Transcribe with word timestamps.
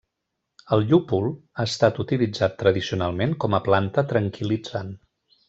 El 0.77 0.85
llúpol 0.91 1.27
ha 1.31 1.65
estat 1.71 1.99
utilitzat 2.05 2.57
tradicionalment 2.63 3.37
com 3.45 3.55
a 3.59 3.61
planta 3.69 4.07
tranquil·litzant. 4.15 4.93